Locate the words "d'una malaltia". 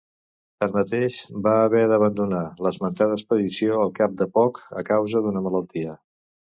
5.29-6.01